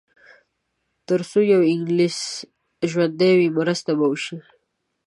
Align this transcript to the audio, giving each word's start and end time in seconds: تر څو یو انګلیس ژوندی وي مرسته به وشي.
تر 1.07 1.19
څو 1.29 1.39
یو 1.53 1.61
انګلیس 1.73 2.19
ژوندی 2.91 3.31
وي 3.39 3.49
مرسته 3.57 3.91
به 3.97 4.05
وشي. 4.11 4.37